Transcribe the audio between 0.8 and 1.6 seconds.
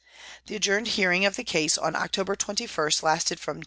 hearing of the